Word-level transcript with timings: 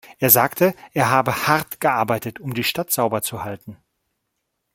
Er 0.17 0.31
sagte, 0.31 0.73
er 0.95 1.11
habe 1.11 1.45
hart 1.45 1.79
gearbeitet, 1.79 2.39
um 2.39 2.55
die 2.55 2.63
Stadt 2.63 2.89
sauber 2.89 3.21
zu 3.21 3.43
halten. 3.43 3.77